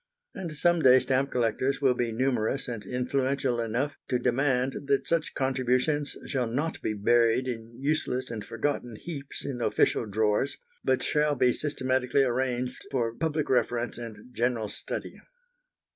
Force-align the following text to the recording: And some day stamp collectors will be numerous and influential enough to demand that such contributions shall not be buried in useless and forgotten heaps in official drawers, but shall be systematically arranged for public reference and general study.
And 0.33 0.57
some 0.57 0.81
day 0.81 0.97
stamp 0.97 1.29
collectors 1.29 1.79
will 1.79 1.93
be 1.93 2.11
numerous 2.11 2.67
and 2.67 2.83
influential 2.83 3.59
enough 3.61 3.97
to 4.07 4.17
demand 4.17 4.75
that 4.87 5.07
such 5.07 5.35
contributions 5.35 6.17
shall 6.25 6.47
not 6.47 6.81
be 6.81 6.93
buried 6.93 7.47
in 7.47 7.75
useless 7.77 8.31
and 8.31 8.43
forgotten 8.43 8.95
heaps 8.95 9.45
in 9.45 9.61
official 9.61 10.07
drawers, 10.07 10.57
but 10.83 11.03
shall 11.03 11.35
be 11.35 11.53
systematically 11.53 12.23
arranged 12.23 12.87
for 12.89 13.13
public 13.13 13.47
reference 13.47 13.99
and 13.99 14.33
general 14.33 14.69
study. 14.69 15.21